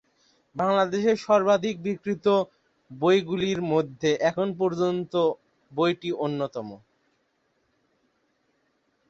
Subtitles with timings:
[0.55, 2.27] বাংলাদেশের সর্বাধিক বিক্রিত
[2.91, 5.13] বইগুলির মধ্যে এখন পর্যন্ত
[5.71, 6.67] বইটি অন্যতম।